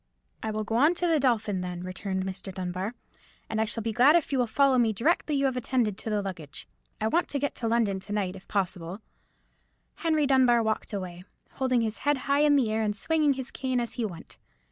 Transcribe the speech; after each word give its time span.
"I 0.41 0.49
will 0.49 0.63
go 0.63 0.77
on 0.77 0.95
to 0.95 1.05
the 1.05 1.19
Dolphin, 1.19 1.61
then," 1.61 1.81
returned 1.83 2.25
Mr. 2.25 2.51
Dunbar; 2.51 2.95
"and 3.47 3.61
I 3.61 3.65
shall 3.65 3.83
be 3.83 3.91
glad 3.93 4.15
if 4.15 4.31
you 4.31 4.39
will 4.39 4.47
follow 4.47 4.79
me 4.79 4.93
directly 4.93 5.35
you 5.35 5.45
have 5.45 5.55
attended 5.55 5.95
to 5.99 6.09
the 6.09 6.23
luggage. 6.23 6.67
I 6.99 7.07
want 7.07 7.27
to 7.29 7.37
get 7.37 7.53
to 7.57 7.67
London 7.67 7.99
to 7.99 8.11
night, 8.11 8.35
if 8.35 8.47
possible." 8.47 9.01
Henry 9.97 10.25
Dunbar 10.25 10.63
walked 10.63 10.91
away, 10.91 11.23
holding 11.51 11.81
his 11.81 11.99
head 11.99 12.17
high 12.25 12.41
in 12.41 12.55
the 12.55 12.71
air, 12.71 12.81
and 12.81 12.95
swinging 12.95 13.33
his 13.33 13.51
cane 13.51 13.79
as 13.79 13.93
he 13.93 14.03
went. 14.03 14.37